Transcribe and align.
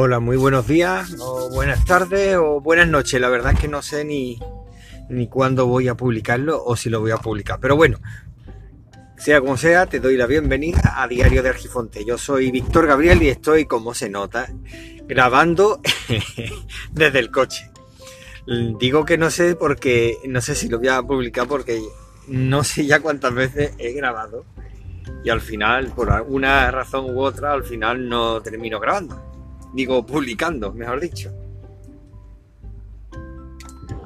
Hola, 0.00 0.20
muy 0.20 0.36
buenos 0.36 0.68
días, 0.68 1.16
o 1.18 1.50
buenas 1.50 1.84
tardes, 1.84 2.36
o 2.36 2.60
buenas 2.60 2.86
noches. 2.86 3.20
La 3.20 3.28
verdad 3.28 3.54
es 3.54 3.58
que 3.58 3.66
no 3.66 3.82
sé 3.82 4.04
ni, 4.04 4.38
ni 5.08 5.26
cuándo 5.26 5.66
voy 5.66 5.88
a 5.88 5.96
publicarlo 5.96 6.62
o 6.64 6.76
si 6.76 6.88
lo 6.88 7.00
voy 7.00 7.10
a 7.10 7.16
publicar. 7.16 7.58
Pero 7.58 7.74
bueno, 7.74 7.98
sea 9.16 9.40
como 9.40 9.56
sea, 9.56 9.86
te 9.86 9.98
doy 9.98 10.16
la 10.16 10.26
bienvenida 10.26 11.02
a 11.02 11.08
Diario 11.08 11.42
de 11.42 11.48
Argifonte. 11.48 12.04
Yo 12.04 12.16
soy 12.16 12.52
Víctor 12.52 12.86
Gabriel 12.86 13.20
y 13.24 13.28
estoy, 13.28 13.64
como 13.64 13.92
se 13.92 14.08
nota, 14.08 14.46
grabando 15.08 15.80
desde 16.92 17.18
el 17.18 17.32
coche. 17.32 17.68
Digo 18.78 19.04
que 19.04 19.18
no 19.18 19.32
sé 19.32 19.56
porque 19.56 20.18
no 20.28 20.40
sé 20.40 20.54
si 20.54 20.68
lo 20.68 20.78
voy 20.78 20.88
a 20.90 21.02
publicar 21.02 21.48
porque 21.48 21.82
no 22.28 22.62
sé 22.62 22.86
ya 22.86 23.00
cuántas 23.00 23.34
veces 23.34 23.72
he 23.78 23.94
grabado 23.94 24.44
y 25.24 25.30
al 25.30 25.40
final, 25.40 25.88
por 25.88 26.12
alguna 26.12 26.70
razón 26.70 27.06
u 27.16 27.20
otra, 27.20 27.52
al 27.52 27.64
final 27.64 28.08
no 28.08 28.40
termino 28.40 28.78
grabando. 28.78 29.27
Digo, 29.74 30.04
publicando, 30.04 30.72
mejor 30.72 31.00
dicho. 31.00 31.32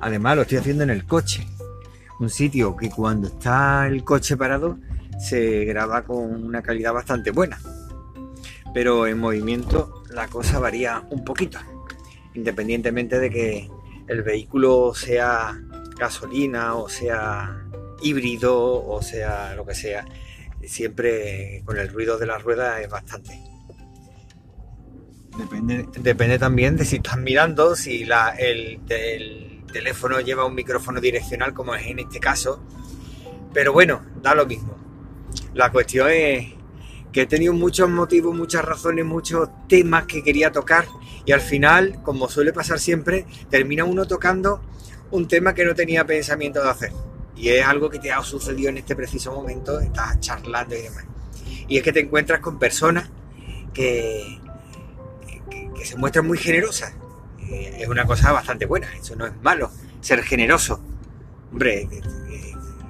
Además, 0.01 0.37
lo 0.37 0.43
estoy 0.43 0.59
haciendo 0.59 0.83
en 0.83 0.91
el 0.91 1.07
coche. 1.07 1.47
Un 2.19 2.29
sitio 2.29 2.77
que 2.77 2.91
cuando 2.91 3.29
está 3.29 3.87
el 3.87 4.05
coche 4.05 4.37
parado 4.37 4.79
se 5.19 5.65
graba 5.65 6.03
con 6.03 6.45
una 6.45 6.62
calidad 6.62 6.93
bastante 6.93 7.30
buena. 7.30 7.59
Pero 8.75 9.06
en 9.06 9.19
movimiento 9.19 10.03
la 10.11 10.29
cosa 10.29 10.59
varía 10.59 11.05
un 11.11 11.25
poquito. 11.25 11.59
Independientemente 12.34 13.19
de 13.19 13.31
que 13.31 13.70
el 14.09 14.23
vehículo 14.23 14.92
sea 14.95 15.59
gasolina 15.98 16.75
o 16.75 16.89
sea 16.89 17.64
híbrido 18.03 18.84
o 18.84 19.01
sea 19.03 19.55
lo 19.55 19.64
que 19.64 19.75
sea, 19.75 20.05
siempre 20.64 21.62
con 21.64 21.79
el 21.79 21.89
ruido 21.89 22.19
de 22.19 22.27
las 22.27 22.42
ruedas 22.42 22.81
es 22.81 22.89
bastante. 22.89 23.52
Depende, 25.36 25.88
depende 25.98 26.38
también 26.38 26.77
de 26.77 26.84
si 26.84 26.97
estás 26.97 27.16
mirando, 27.19 27.75
si 27.75 28.02
el, 28.02 28.80
el 28.88 29.62
teléfono 29.72 30.20
lleva 30.20 30.44
un 30.44 30.55
micrófono 30.55 31.00
direccional 31.00 31.55
como 31.55 31.74
es 31.74 31.86
en 31.86 32.00
este 32.00 32.20
caso. 32.20 32.62
Pero 33.52 33.72
bueno, 33.72 34.02
da 34.22 34.34
lo 34.34 34.47
mismo. 34.47 34.77
La 35.55 35.70
cuestión 35.70 36.11
es 36.11 36.52
que 37.12 37.22
he 37.22 37.27
tenido 37.27 37.52
muchos 37.52 37.89
motivos, 37.89 38.34
muchas 38.34 38.64
razones, 38.64 39.05
muchos 39.05 39.48
temas 39.69 40.06
que 40.06 40.22
quería 40.22 40.50
tocar 40.50 40.86
y 41.24 41.33
al 41.33 41.41
final, 41.41 42.00
como 42.02 42.28
suele 42.28 42.52
pasar 42.52 42.78
siempre, 42.78 43.27
termina 43.50 43.84
uno 43.84 44.06
tocando 44.06 44.62
un 45.11 45.28
tema 45.28 45.55
que 45.55 45.64
no 45.64 45.74
tenía 45.74 46.05
pensamiento 46.06 46.62
de 46.62 46.70
hacer. 46.70 46.92
Y 47.36 47.50
es 47.50 47.64
algo 47.64 47.91
que 47.91 47.98
te 47.98 48.11
ha 48.11 48.22
sucedido 48.22 48.70
en 48.70 48.78
este 48.78 48.96
preciso 48.96 49.33
momento, 49.33 49.78
estás 49.80 50.19
charlando 50.20 50.74
y 50.74 50.83
demás. 50.83 51.05
Y 51.69 51.77
es 51.77 51.83
que 51.83 51.92
te 51.92 52.00
encuentras 52.00 52.41
con 52.41 52.58
personas 52.58 53.11
que, 53.72 54.41
que, 55.83 55.88
se 55.88 55.97
muestran 55.97 56.27
muy 56.27 56.38
generosas. 56.38 56.94
Eh, 57.50 57.78
es 57.80 57.88
una 57.88 58.05
cosa 58.05 58.33
bastante 58.33 58.66
buena, 58.66 58.88
eso 58.94 59.16
no 59.16 59.27
es 59.27 59.33
malo, 59.42 59.70
ser 60.00 60.22
generoso. 60.22 60.80
Hombre, 61.50 61.89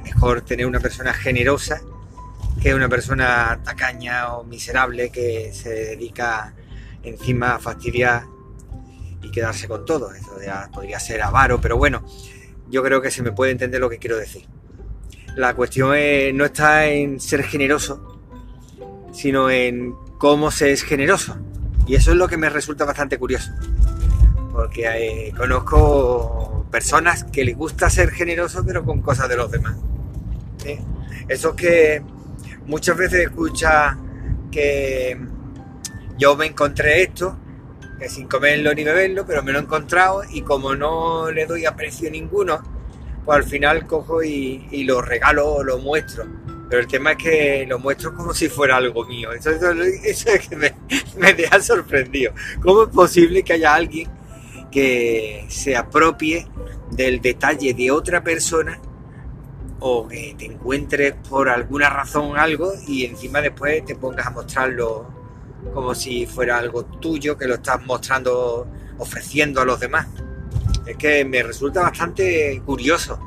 mejor 0.05 0.43
tener 0.43 0.67
una 0.67 0.81
persona 0.81 1.13
generosa 1.13 1.83
que 2.63 2.75
una 2.75 2.89
persona 2.89 3.61
tacaña 3.65 4.35
o 4.35 4.45
miserable 4.45 5.11
que 5.11 5.53
se 5.53 5.71
dedica 5.71 6.55
encima 7.03 7.55
a 7.55 7.59
fastidiar 7.59 8.25
y 9.23 9.31
quedarse 9.31 9.67
con 9.67 9.85
todo. 9.85 10.13
Eso 10.13 10.41
ya 10.41 10.71
podría 10.73 11.01
ser 11.01 11.23
avaro, 11.23 11.61
pero 11.61 11.77
bueno, 11.77 12.05
yo 12.71 12.83
creo 12.83 13.01
que 13.01 13.11
se 13.11 13.23
me 13.23 13.33
puede 13.33 13.53
entender 13.53 13.81
lo 13.81 13.91
que 13.91 13.99
quiero 13.99 14.17
decir. 14.17 14.47
La 15.35 15.55
cuestión 15.55 15.97
no 16.35 16.45
está 16.45 16.87
en 16.87 17.19
ser 17.19 17.43
generoso, 17.43 18.21
sino 19.13 19.51
en 19.51 19.95
cómo 20.19 20.51
se 20.51 20.73
es 20.73 20.83
generoso. 20.83 21.39
Y 21.87 21.95
eso 21.95 22.13
es 22.13 22.17
lo 22.17 22.29
que 22.29 22.37
me 22.37 22.49
resulta 22.49 22.85
bastante 22.85 23.19
curioso. 23.19 23.51
Porque 24.53 24.87
eh, 24.87 25.33
conozco 25.37 26.67
personas 26.71 27.25
que 27.25 27.45
les 27.45 27.57
gusta 27.57 27.91
ser 27.91 28.11
generoso, 28.11 28.65
pero 28.65 28.85
con 28.85 29.01
cosas 29.01 29.29
de 29.29 29.37
los 29.37 29.51
demás. 29.51 29.77
Eso 31.29 31.57
que 31.57 32.03
muchas 32.67 32.97
veces 32.97 33.21
escucha 33.21 33.99
que 34.51 35.19
yo 36.19 36.37
me 36.37 36.47
encontré 36.47 37.03
esto 37.03 37.37
sin 38.09 38.27
comerlo 38.27 38.75
ni 38.75 38.85
beberlo, 38.85 39.27
pero 39.27 39.43
me 39.43 39.53
lo 39.53 39.59
he 39.59 39.63
encontrado 39.63 40.23
y 40.31 40.43
como 40.43 40.75
no 40.75 41.31
le 41.31 41.47
doy 41.47 41.67
aprecio 41.67 42.11
ninguno, 42.11 42.63
pues 43.25 43.37
al 43.37 43.45
final 43.45 43.87
cojo 43.87 44.23
y, 44.23 44.85
lo 44.85 45.01
regalo 45.03 45.55
o 45.55 45.63
lo 45.63 45.79
muestro. 45.79 46.25
Pero 46.73 46.85
el 46.85 46.89
tema 46.89 47.13
es 47.13 47.19
que 47.19 47.67
lo 47.69 47.79
muestro 47.79 48.15
como 48.15 48.33
si 48.33 48.49
fuera 48.49 48.79
algo 48.79 49.05
mío. 49.05 49.31
Eso, 49.35 49.51
es 49.51 50.49
que 50.49 50.57
me, 50.57 50.75
me 51.19 51.35
deja 51.35 51.61
sorprendido. 51.61 52.33
¿Cómo 52.63 52.85
es 52.85 52.89
posible 52.89 53.43
que 53.43 53.53
haya 53.53 53.75
alguien 53.75 54.09
que 54.71 55.45
se 55.49 55.77
apropie 55.77 56.47
del 56.91 57.21
detalle 57.21 57.75
de 57.75 57.91
otra 57.91 58.25
persona 58.25 58.81
o 59.81 60.09
que 60.09 60.35
te 60.39 60.47
encuentres 60.47 61.13
por 61.29 61.51
alguna 61.51 61.91
razón 61.91 62.39
algo 62.39 62.73
y 62.89 63.05
encima 63.05 63.43
después 63.43 63.85
te 63.85 63.95
pongas 63.95 64.29
a 64.29 64.31
mostrarlo 64.31 65.07
como 65.75 65.95
si 65.95 66.25
fuera 66.25 66.57
algo 66.57 66.87
tuyo 66.87 67.37
que 67.37 67.47
lo 67.49 67.57
estás 67.57 67.85
mostrando, 67.85 68.67
ofreciendo 68.97 69.61
a 69.61 69.67
los 69.67 69.79
demás. 69.79 70.07
Es 70.87 70.97
que 70.97 71.23
me 71.27 71.43
resulta 71.43 71.83
bastante 71.83 72.63
curioso. 72.65 73.21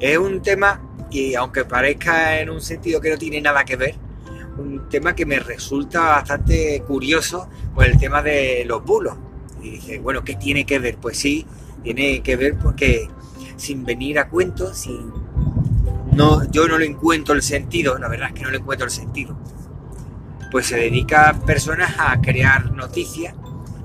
Es 0.00 0.18
un 0.18 0.42
tema, 0.42 0.83
y 1.14 1.34
aunque 1.34 1.64
parezca 1.64 2.40
en 2.40 2.50
un 2.50 2.60
sentido 2.60 3.00
que 3.00 3.10
no 3.10 3.16
tiene 3.16 3.40
nada 3.40 3.64
que 3.64 3.76
ver, 3.76 3.94
un 4.58 4.88
tema 4.88 5.14
que 5.14 5.26
me 5.26 5.38
resulta 5.38 6.00
bastante 6.00 6.82
curioso, 6.86 7.48
pues 7.74 7.88
el 7.88 7.98
tema 7.98 8.22
de 8.22 8.64
los 8.66 8.84
bulos. 8.84 9.14
Y 9.62 9.70
dice, 9.70 9.98
bueno, 9.98 10.22
¿qué 10.24 10.34
tiene 10.34 10.66
que 10.66 10.78
ver? 10.78 10.98
Pues 10.98 11.18
sí, 11.18 11.46
tiene 11.82 12.22
que 12.22 12.36
ver 12.36 12.58
porque 12.58 13.08
sin 13.56 13.84
venir 13.84 14.18
a 14.18 14.28
cuento, 14.28 14.74
sin 14.74 15.12
no, 16.12 16.48
yo 16.50 16.68
no 16.68 16.78
le 16.78 16.86
encuentro 16.86 17.34
el 17.34 17.42
sentido, 17.42 17.98
la 17.98 18.08
verdad 18.08 18.28
es 18.28 18.34
que 18.34 18.42
no 18.42 18.50
le 18.50 18.58
encuentro 18.58 18.86
el 18.86 18.92
sentido 18.92 19.36
pues 20.54 20.66
se 20.66 20.76
dedica 20.76 21.34
personas 21.44 21.96
a 21.98 22.20
crear 22.20 22.70
noticias 22.70 23.34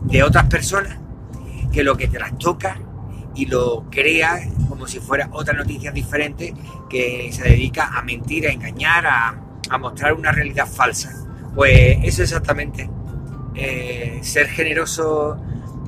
de 0.03 0.21
otras 0.21 0.45
personas 0.45 0.99
que 1.73 1.81
lo 1.81 1.97
que 1.97 2.07
te 2.07 2.19
las 2.19 2.37
toca 2.37 2.79
y 3.33 3.47
lo 3.47 3.85
crea 3.89 4.39
como 4.79 4.87
si 4.87 5.01
fuera 5.01 5.27
otra 5.33 5.53
noticia 5.53 5.91
diferente 5.91 6.53
que 6.89 7.29
se 7.33 7.43
dedica 7.43 7.87
a 7.97 8.01
mentir, 8.01 8.47
a 8.47 8.51
engañar, 8.53 9.05
a, 9.05 9.77
mostrar 9.77 10.13
una 10.13 10.31
realidad 10.31 10.65
falsa. 10.65 11.11
Pues 11.53 11.97
eso 12.01 12.23
exactamente. 12.23 12.89
Eh, 13.55 14.19
ser 14.23 14.47
generoso 14.47 15.37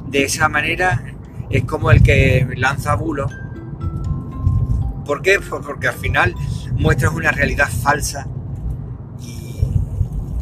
de 0.08 0.26
esa 0.26 0.50
manera 0.50 1.06
es 1.50 1.64
como 1.64 1.90
el 1.90 2.04
que 2.04 2.46
lanza 2.58 2.94
bulos. 2.96 3.32
¿Por 5.06 5.22
qué? 5.22 5.40
Pues 5.40 5.66
porque 5.66 5.88
al 5.88 5.96
final 5.96 6.36
muestras 6.74 7.14
una 7.14 7.32
realidad 7.32 7.70
falsa 7.70 8.28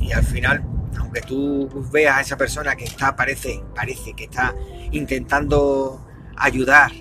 y 0.01 0.11
al 0.11 0.23
final, 0.23 0.63
aunque 0.97 1.21
tú 1.21 1.69
veas 1.91 2.17
a 2.17 2.21
esa 2.21 2.35
persona 2.35 2.75
que 2.75 2.85
está, 2.85 3.15
parece, 3.15 3.61
parece 3.75 4.13
que 4.13 4.23
está 4.23 4.55
intentando 4.91 6.03
ayudar 6.35 6.91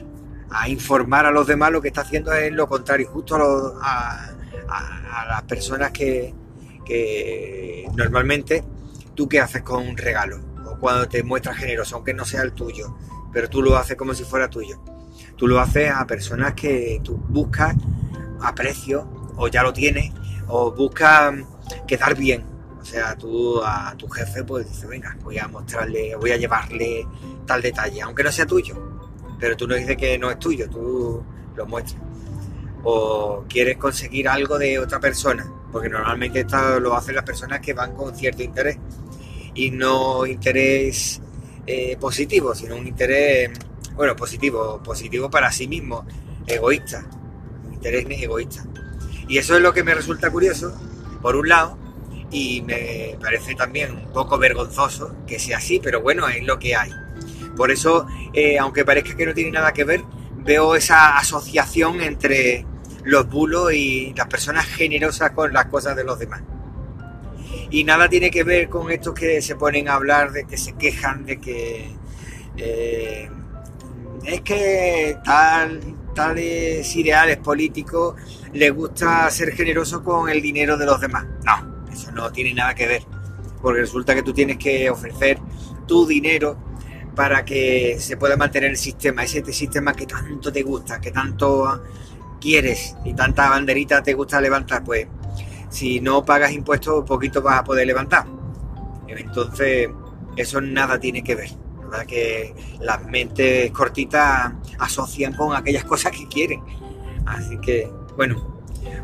a 0.51 0.69
informar 0.69 1.27
a 1.27 1.31
los 1.31 1.47
demás, 1.47 1.73
lo 1.73 1.81
que 1.81 1.89
está 1.89 2.03
haciendo 2.03 2.33
es 2.33 2.53
lo 2.53 2.69
contrario, 2.69 3.09
justo 3.09 3.37
a, 3.81 4.35
las 5.29 5.43
personas 5.43 5.91
que, 5.91 6.35
normalmente 7.95 8.65
tú 9.15 9.29
qué 9.29 9.41
haces 9.41 9.63
con 9.63 9.87
un 9.87 9.97
regalo 9.97 10.41
o 10.67 10.79
cuando 10.79 11.09
te 11.09 11.23
muestras 11.23 11.57
generoso, 11.57 11.97
aunque 11.97 12.15
no 12.15 12.25
sea 12.25 12.43
el 12.43 12.53
tuyo, 12.53 12.97
pero 13.33 13.49
tú 13.49 13.63
lo 13.63 13.77
haces 13.77 13.97
como 13.97 14.15
si 14.15 14.25
fuera 14.25 14.49
tuyo. 14.49 14.81
Tú 15.37 15.47
lo 15.47 15.61
haces 15.61 15.91
a 15.91 16.07
personas 16.07 16.55
que 16.55 17.01
tú 17.03 17.17
buscas 17.17 17.75
aprecio 18.41 19.09
o 19.37 19.49
ya 19.49 19.63
lo 19.63 19.73
tienes 19.73 20.13
o 20.47 20.73
buscas 20.73 21.35
quedar 21.87 22.17
bien 22.17 22.59
o 22.81 22.85
sea, 22.85 23.17
tú 23.17 23.61
a 23.63 23.95
tu 23.97 24.09
jefe 24.09 24.45
pues 24.45 24.69
dices, 24.69 24.89
venga, 24.89 25.17
voy 25.23 25.39
a 25.39 25.49
mostrarle, 25.49 26.15
voy 26.17 26.31
a 26.31 26.37
llevarle 26.37 27.07
tal 27.47 27.61
detalle, 27.61 28.01
aunque 28.03 28.23
no 28.23 28.33
sea 28.33 28.47
tuyo. 28.47 28.88
Pero 29.39 29.57
tú 29.57 29.67
no 29.67 29.75
dices 29.75 29.97
que 29.97 30.19
no 30.19 30.31
es 30.31 30.39
tuyo, 30.39 30.69
tú 30.69 31.23
lo 31.57 31.67
muestras. 31.67 32.03
O 32.85 33.45
quieres 33.49 33.77
conseguir 33.77 34.29
algo 34.29 34.59
de 34.59 34.79
otra 34.79 35.01
persona, 35.01 35.51
porque 35.73 35.89
normalmente 35.89 36.41
esto 36.41 36.81
lo 36.81 36.95
hacen 36.95 37.15
las 37.15 37.25
personas 37.25 37.61
que 37.61 37.73
van 37.73 37.95
con 37.95 38.15
cierto 38.15 38.43
interés. 38.43 38.79
Y 39.55 39.71
no 39.71 40.27
interés 40.27 41.21
eh, 41.67 41.97
positivo, 41.99 42.55
sino 42.55 42.77
un 42.77 42.87
interés, 42.87 43.51
bueno, 43.95 44.15
positivo, 44.17 44.81
positivo 44.83 45.31
para 45.31 45.51
sí 45.51 45.67
mismo, 45.69 46.07
egoísta. 46.47 47.05
Un 47.67 47.75
interés 47.75 48.07
egoísta. 48.09 48.65
Y 49.29 49.39
eso 49.39 49.57
es 49.57 49.63
lo 49.63 49.75
que 49.75 49.85
me 49.85 49.95
resulta 49.95 50.31
curioso, 50.31 50.73
por 51.21 51.37
un 51.37 51.49
lado, 51.49 51.77
y 52.31 52.63
me 52.63 53.17
parece 53.21 53.55
también 53.55 53.93
un 53.93 54.13
poco 54.13 54.39
vergonzoso 54.39 55.15
que 55.27 55.39
sea 55.39 55.59
así, 55.59 55.81
pero 55.83 56.01
bueno, 56.01 56.29
es 56.29 56.43
lo 56.45 56.59
que 56.59 56.75
hay. 56.75 56.91
Por 57.59 57.73
eso, 57.73 58.07
eh, 58.33 58.57
aunque 58.57 58.85
parezca 58.85 59.17
que 59.17 59.27
no 59.27 59.35
tiene 59.35 59.51
nada 59.51 59.73
que 59.73 59.83
ver, 59.83 60.05
veo 60.45 60.77
esa 60.77 61.19
asociación 61.19 62.01
entre 62.01 62.65
los 63.03 63.29
bulos 63.29 63.73
y 63.73 64.15
las 64.17 64.29
personas 64.29 64.65
generosas 64.65 65.33
con 65.33 65.53
las 65.53 65.67
cosas 65.67 65.97
de 65.97 66.05
los 66.05 66.21
demás. 66.21 66.41
Y 67.71 67.83
nada 67.83 68.09
tiene 68.09 68.31
que 68.31 68.45
ver 68.45 68.69
con 68.69 68.93
estos 68.93 69.13
que 69.13 69.43
se 69.43 69.57
ponen 69.57 69.89
a 69.89 69.95
hablar, 69.95 70.31
de 70.31 70.45
que 70.45 70.57
se 70.57 70.75
quejan, 70.75 71.27
de 71.27 71.41
que 71.41 71.91
eh, 72.57 73.29
es 74.23 74.41
que 74.43 75.17
tal, 75.25 75.81
tales 76.15 76.95
ideales 76.95 77.39
políticos 77.39 78.15
les 78.53 78.73
gusta 78.73 79.29
ser 79.33 79.51
generoso 79.51 80.05
con 80.05 80.29
el 80.29 80.41
dinero 80.41 80.77
de 80.77 80.87
los 80.87 81.01
demás. 81.01 81.27
No, 81.45 81.91
eso 81.93 82.13
no 82.13 82.31
tiene 82.31 82.55
nada 82.55 82.73
que 82.77 82.87
ver. 82.87 83.03
Porque 83.61 83.81
resulta 83.81 84.15
que 84.15 84.23
tú 84.23 84.33
tienes 84.33 84.59
que 84.59 84.89
ofrecer 84.89 85.41
tu 85.89 86.07
dinero 86.07 86.68
para 87.19 87.45
que 87.45 87.97
se 87.99 88.17
pueda 88.17 88.37
mantener 88.37 88.71
el 88.71 88.77
sistema, 88.77 89.25
ese 89.25 89.45
sistema 89.53 89.93
que 89.93 90.07
tanto 90.07 90.53
te 90.53 90.63
gusta, 90.63 91.01
que 91.01 91.11
tanto 91.11 91.83
quieres 92.41 92.95
y 93.05 93.13
tanta 93.13 93.51
banderita 93.51 94.05
te 94.05 94.15
gusta 94.15 94.41
levantar, 94.41 94.85
pues 94.85 95.09
si 95.69 96.01
no 96.01 96.25
pagas 96.25 96.53
impuestos, 96.53 97.05
poquito 97.05 97.43
vas 97.43 97.59
a 97.59 97.65
poder 97.65 97.89
levantar. 97.89 98.25
Entonces, 99.09 99.89
eso 100.37 100.61
nada 100.61 101.01
tiene 101.01 101.25
que 101.25 101.35
ver. 101.35 101.51
¿verdad? 101.81 102.07
Que 102.07 102.55
las 102.83 103.05
mentes 103.05 103.73
cortitas 103.73 104.53
asocian 104.79 105.33
con 105.33 105.57
aquellas 105.57 105.83
cosas 105.83 106.13
que 106.13 106.29
quieren. 106.29 106.63
Así 107.27 107.59
que, 107.59 107.91
bueno, 108.17 108.63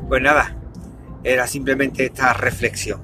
pues 0.08 0.22
nada, 0.22 0.56
era 1.24 1.48
simplemente 1.48 2.04
esta 2.04 2.32
reflexión. 2.32 3.02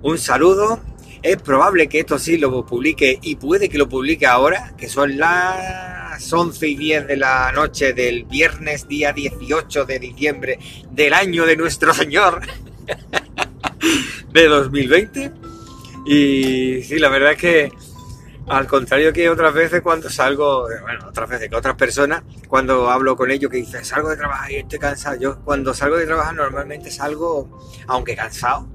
Un 0.00 0.16
saludo. 0.16 0.80
Es 1.26 1.42
probable 1.42 1.88
que 1.88 1.98
esto 1.98 2.20
sí 2.20 2.38
lo 2.38 2.64
publique 2.64 3.18
y 3.20 3.34
puede 3.34 3.68
que 3.68 3.78
lo 3.78 3.88
publique 3.88 4.26
ahora, 4.26 4.74
que 4.78 4.88
son 4.88 5.18
las 5.18 6.32
11 6.32 6.68
y 6.68 6.76
10 6.76 7.08
de 7.08 7.16
la 7.16 7.50
noche 7.50 7.92
del 7.92 8.22
viernes 8.26 8.86
día 8.86 9.12
18 9.12 9.86
de 9.86 9.98
diciembre 9.98 10.60
del 10.92 11.12
año 11.12 11.44
de 11.44 11.56
nuestro 11.56 11.92
Señor 11.92 12.42
de 14.32 14.46
2020. 14.46 15.32
Y 16.06 16.84
sí, 16.84 17.00
la 17.00 17.08
verdad 17.08 17.32
es 17.32 17.38
que 17.38 17.72
al 18.46 18.68
contrario 18.68 19.12
que 19.12 19.28
otras 19.28 19.52
veces 19.52 19.80
cuando 19.82 20.08
salgo, 20.08 20.68
bueno, 20.82 21.08
otras 21.08 21.28
veces 21.28 21.50
que 21.50 21.56
otras 21.56 21.74
personas, 21.74 22.22
cuando 22.46 22.88
hablo 22.88 23.16
con 23.16 23.32
ellos 23.32 23.50
que 23.50 23.56
dicen 23.56 23.84
salgo 23.84 24.10
de 24.10 24.16
trabajar 24.16 24.52
y 24.52 24.56
estoy 24.58 24.78
cansado, 24.78 25.16
yo 25.18 25.40
cuando 25.40 25.74
salgo 25.74 25.96
de 25.96 26.06
trabajar 26.06 26.36
normalmente 26.36 26.88
salgo, 26.92 27.50
aunque 27.88 28.14
cansado, 28.14 28.68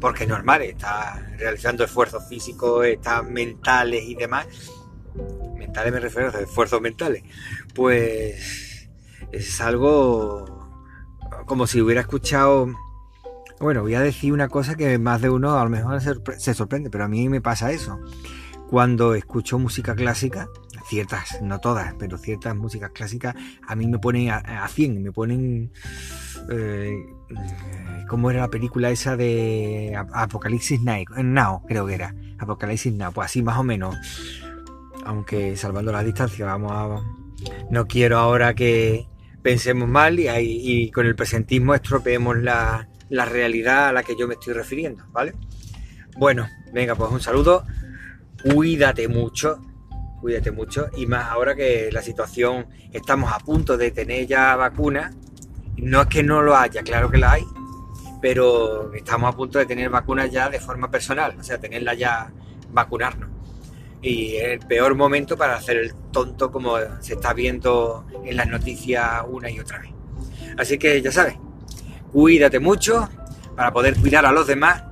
porque 0.00 0.24
es 0.24 0.28
normal, 0.28 0.62
está 0.62 1.20
realizando 1.38 1.84
esfuerzos 1.84 2.28
físicos, 2.28 2.86
está 2.86 3.22
mentales 3.22 4.04
y 4.04 4.14
demás. 4.14 4.46
Mentales 5.56 5.92
me 5.92 6.00
refiero 6.00 6.30
a 6.34 6.40
esfuerzos 6.40 6.80
mentales. 6.80 7.22
Pues 7.74 8.88
es 9.32 9.60
algo 9.60 10.68
como 11.46 11.66
si 11.66 11.80
hubiera 11.80 12.00
escuchado 12.00 12.68
bueno, 13.60 13.82
voy 13.82 13.94
a 13.94 14.00
decir 14.00 14.32
una 14.32 14.48
cosa 14.48 14.74
que 14.74 14.98
más 14.98 15.22
de 15.22 15.30
uno 15.30 15.58
a 15.58 15.64
lo 15.64 15.70
mejor 15.70 16.00
se 16.00 16.54
sorprende, 16.54 16.90
pero 16.90 17.04
a 17.04 17.08
mí 17.08 17.28
me 17.28 17.40
pasa 17.40 17.70
eso 17.70 17.98
cuando 18.68 19.14
escucho 19.14 19.58
música 19.58 19.94
clásica, 19.94 20.48
ciertas, 20.88 21.40
no 21.42 21.60
todas, 21.60 21.94
pero 21.98 22.18
ciertas 22.18 22.54
músicas 22.56 22.90
clásicas, 22.90 23.34
a 23.66 23.74
mí 23.74 23.86
me 23.86 23.98
ponen 23.98 24.30
a, 24.30 24.68
100, 24.68 25.02
me 25.02 25.12
ponen... 25.12 25.72
Eh, 26.50 27.06
¿Cómo 28.08 28.30
era 28.30 28.42
la 28.42 28.50
película 28.50 28.90
esa 28.90 29.16
de 29.16 29.96
Apocalipsis 30.12 30.80
Now? 30.82 31.62
Creo 31.66 31.86
que 31.86 31.94
era. 31.94 32.14
Apocalipsis 32.38 32.92
Now, 32.92 33.12
pues 33.12 33.26
así 33.26 33.42
más 33.42 33.58
o 33.58 33.64
menos. 33.64 33.96
Aunque 35.04 35.56
salvando 35.56 35.90
la 35.90 36.04
distancia, 36.04 36.44
vamos 36.44 36.72
a... 36.72 37.02
No 37.70 37.86
quiero 37.86 38.18
ahora 38.18 38.54
que 38.54 39.06
pensemos 39.42 39.88
mal 39.88 40.18
y, 40.20 40.28
y 40.28 40.90
con 40.90 41.06
el 41.06 41.14
presentismo 41.14 41.74
estropeemos 41.74 42.38
la, 42.38 42.88
la 43.08 43.24
realidad 43.24 43.88
a 43.88 43.92
la 43.92 44.02
que 44.02 44.16
yo 44.16 44.28
me 44.28 44.34
estoy 44.34 44.54
refiriendo, 44.54 45.04
¿vale? 45.12 45.34
Bueno, 46.16 46.48
venga, 46.72 46.94
pues 46.94 47.10
un 47.10 47.20
saludo 47.20 47.64
cuídate 48.44 49.08
mucho, 49.08 49.60
cuídate 50.24 50.52
mucho, 50.52 50.88
y 50.96 51.04
más 51.04 51.26
ahora 51.30 51.54
que 51.54 51.90
la 51.92 52.00
situación, 52.00 52.66
estamos 52.90 53.30
a 53.30 53.38
punto 53.40 53.76
de 53.76 53.90
tener 53.90 54.26
ya 54.26 54.56
vacuna, 54.56 55.12
no 55.76 56.00
es 56.00 56.06
que 56.06 56.22
no 56.22 56.40
lo 56.40 56.56
haya, 56.56 56.82
claro 56.82 57.10
que 57.10 57.18
la 57.18 57.32
hay, 57.32 57.44
pero 58.22 58.94
estamos 58.94 59.30
a 59.30 59.36
punto 59.36 59.58
de 59.58 59.66
tener 59.66 59.90
vacunas 59.90 60.30
ya 60.30 60.48
de 60.48 60.58
forma 60.60 60.90
personal, 60.90 61.36
o 61.38 61.42
sea, 61.42 61.58
tenerla 61.58 61.92
ya, 61.92 62.32
vacunarnos. 62.72 63.28
Y 64.00 64.36
es 64.36 64.44
el 64.44 64.58
peor 64.60 64.94
momento 64.94 65.36
para 65.36 65.56
hacer 65.56 65.76
el 65.76 65.94
tonto 66.10 66.50
como 66.50 66.78
se 67.00 67.12
está 67.12 67.34
viendo 67.34 68.06
en 68.24 68.38
las 68.38 68.48
noticias 68.48 69.06
una 69.28 69.50
y 69.50 69.60
otra 69.60 69.80
vez. 69.80 69.90
Así 70.56 70.78
que 70.78 71.02
ya 71.02 71.12
sabes, 71.12 71.34
cuídate 72.10 72.60
mucho 72.60 73.10
para 73.54 73.74
poder 73.74 73.94
cuidar 73.96 74.24
a 74.24 74.32
los 74.32 74.46
demás 74.46 74.84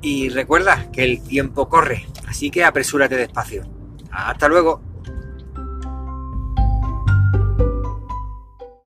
y 0.00 0.30
recuerda 0.30 0.90
que 0.90 1.04
el 1.04 1.22
tiempo 1.22 1.68
corre, 1.68 2.06
así 2.26 2.50
que 2.50 2.64
apresúrate 2.64 3.16
despacio. 3.16 3.75
Hasta 4.16 4.48
luego. 4.48 4.85